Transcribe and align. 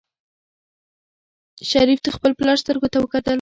شریف 1.71 1.99
د 2.03 2.07
خپل 2.15 2.31
پلار 2.39 2.57
سترګو 2.63 2.87
ته 2.93 2.97
وکتل. 2.99 3.29